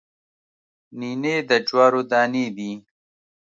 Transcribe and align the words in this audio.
نینې 0.99 1.35
د 1.49 1.51
جوارو 1.67 2.01
دانې 2.11 2.45
دي 2.57 2.71